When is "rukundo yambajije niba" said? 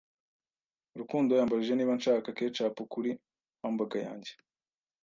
0.99-1.93